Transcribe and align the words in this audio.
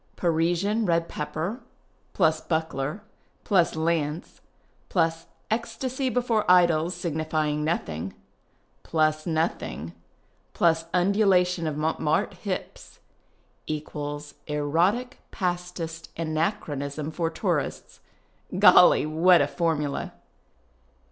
"Parisian 0.15 0.87
red 0.87 1.07
pepper 1.07 1.59
+ 2.05 2.17
buckler 2.17 3.03
+ 3.23 3.75
lance 3.75 4.41
+ 5.01 5.51
ecstasy 5.51 6.09
before 6.09 6.43
idols 6.49 6.95
signifying 6.95 7.63
nothing 7.63 8.15
+ 8.59 9.25
nothing 9.27 9.93
+ 10.31 10.93
undulation 10.95 11.67
of 11.67 11.77
Montmartre 11.77 12.35
hips 12.37 12.97
= 13.39 13.67
erotic 14.47 15.19
Pastist 15.31 16.09
anachronism 16.17 17.11
for 17.11 17.29
tourists." 17.29 17.99
Golly, 18.57 19.05
what 19.05 19.39
a 19.39 19.47
formula 19.47 20.13